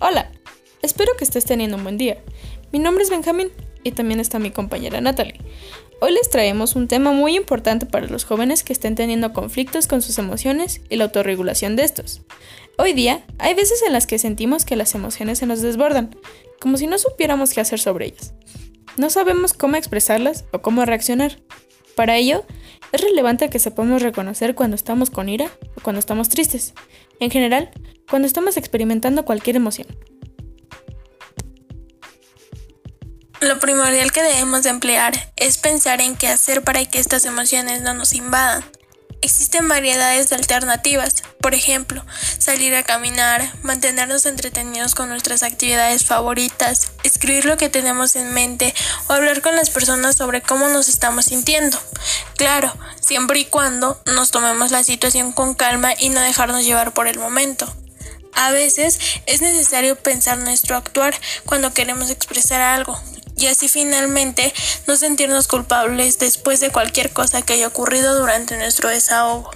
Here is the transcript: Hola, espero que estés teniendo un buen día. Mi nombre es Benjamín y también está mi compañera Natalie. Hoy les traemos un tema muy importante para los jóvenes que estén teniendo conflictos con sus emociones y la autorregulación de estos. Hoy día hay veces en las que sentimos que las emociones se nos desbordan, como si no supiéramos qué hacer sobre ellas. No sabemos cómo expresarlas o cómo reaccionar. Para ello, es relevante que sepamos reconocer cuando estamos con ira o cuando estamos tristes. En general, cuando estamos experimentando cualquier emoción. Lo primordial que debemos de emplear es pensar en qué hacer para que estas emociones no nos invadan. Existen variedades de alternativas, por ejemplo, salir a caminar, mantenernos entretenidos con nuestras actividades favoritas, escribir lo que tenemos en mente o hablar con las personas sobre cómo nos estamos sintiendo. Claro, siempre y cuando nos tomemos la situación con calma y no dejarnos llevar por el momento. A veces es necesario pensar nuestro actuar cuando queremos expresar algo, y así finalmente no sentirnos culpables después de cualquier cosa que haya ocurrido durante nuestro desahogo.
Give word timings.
Hola, 0.00 0.32
espero 0.82 1.12
que 1.16 1.24
estés 1.24 1.44
teniendo 1.44 1.76
un 1.76 1.84
buen 1.84 1.96
día. 1.96 2.18
Mi 2.72 2.80
nombre 2.80 3.04
es 3.04 3.10
Benjamín 3.10 3.50
y 3.84 3.92
también 3.92 4.18
está 4.18 4.40
mi 4.40 4.50
compañera 4.50 5.00
Natalie. 5.00 5.40
Hoy 6.00 6.12
les 6.12 6.28
traemos 6.28 6.74
un 6.74 6.88
tema 6.88 7.12
muy 7.12 7.36
importante 7.36 7.86
para 7.86 8.08
los 8.08 8.24
jóvenes 8.24 8.64
que 8.64 8.72
estén 8.72 8.96
teniendo 8.96 9.32
conflictos 9.32 9.86
con 9.86 10.02
sus 10.02 10.18
emociones 10.18 10.80
y 10.88 10.96
la 10.96 11.04
autorregulación 11.04 11.76
de 11.76 11.84
estos. 11.84 12.22
Hoy 12.76 12.92
día 12.92 13.24
hay 13.38 13.54
veces 13.54 13.82
en 13.86 13.92
las 13.92 14.08
que 14.08 14.18
sentimos 14.18 14.64
que 14.64 14.74
las 14.74 14.96
emociones 14.96 15.38
se 15.38 15.46
nos 15.46 15.62
desbordan, 15.62 16.16
como 16.60 16.76
si 16.76 16.88
no 16.88 16.98
supiéramos 16.98 17.52
qué 17.54 17.60
hacer 17.60 17.78
sobre 17.78 18.06
ellas. 18.06 18.34
No 18.96 19.10
sabemos 19.10 19.52
cómo 19.52 19.76
expresarlas 19.76 20.44
o 20.52 20.60
cómo 20.60 20.84
reaccionar. 20.84 21.38
Para 21.94 22.16
ello, 22.16 22.44
es 22.94 23.00
relevante 23.00 23.50
que 23.50 23.58
sepamos 23.58 24.02
reconocer 24.02 24.54
cuando 24.54 24.76
estamos 24.76 25.10
con 25.10 25.28
ira 25.28 25.50
o 25.76 25.80
cuando 25.82 25.98
estamos 25.98 26.28
tristes. 26.28 26.74
En 27.18 27.28
general, 27.28 27.70
cuando 28.08 28.28
estamos 28.28 28.56
experimentando 28.56 29.24
cualquier 29.24 29.56
emoción. 29.56 29.88
Lo 33.40 33.58
primordial 33.58 34.12
que 34.12 34.22
debemos 34.22 34.62
de 34.62 34.70
emplear 34.70 35.32
es 35.34 35.58
pensar 35.58 36.00
en 36.00 36.14
qué 36.14 36.28
hacer 36.28 36.62
para 36.62 36.84
que 36.84 37.00
estas 37.00 37.24
emociones 37.24 37.82
no 37.82 37.94
nos 37.94 38.12
invadan. 38.12 38.64
Existen 39.22 39.66
variedades 39.68 40.28
de 40.28 40.36
alternativas, 40.36 41.22
por 41.40 41.54
ejemplo, 41.54 42.04
salir 42.38 42.74
a 42.74 42.82
caminar, 42.82 43.42
mantenernos 43.62 44.26
entretenidos 44.26 44.94
con 44.94 45.08
nuestras 45.08 45.42
actividades 45.42 46.04
favoritas, 46.04 46.92
escribir 47.04 47.46
lo 47.46 47.56
que 47.56 47.70
tenemos 47.70 48.16
en 48.16 48.34
mente 48.34 48.74
o 49.08 49.14
hablar 49.14 49.40
con 49.40 49.56
las 49.56 49.70
personas 49.70 50.16
sobre 50.16 50.42
cómo 50.42 50.68
nos 50.68 50.88
estamos 50.88 51.24
sintiendo. 51.24 51.78
Claro, 52.36 52.72
siempre 53.04 53.40
y 53.40 53.44
cuando 53.44 54.00
nos 54.06 54.30
tomemos 54.30 54.70
la 54.70 54.82
situación 54.82 55.32
con 55.32 55.54
calma 55.54 55.92
y 55.98 56.08
no 56.08 56.20
dejarnos 56.20 56.64
llevar 56.64 56.92
por 56.92 57.06
el 57.06 57.18
momento. 57.18 57.72
A 58.32 58.50
veces 58.50 58.98
es 59.26 59.40
necesario 59.40 59.96
pensar 59.96 60.38
nuestro 60.38 60.76
actuar 60.76 61.14
cuando 61.44 61.72
queremos 61.72 62.10
expresar 62.10 62.60
algo, 62.60 63.00
y 63.36 63.46
así 63.46 63.68
finalmente 63.68 64.52
no 64.86 64.96
sentirnos 64.96 65.46
culpables 65.48 66.18
después 66.18 66.60
de 66.60 66.70
cualquier 66.70 67.12
cosa 67.12 67.42
que 67.42 67.54
haya 67.54 67.68
ocurrido 67.68 68.18
durante 68.18 68.56
nuestro 68.56 68.88
desahogo. 68.88 69.50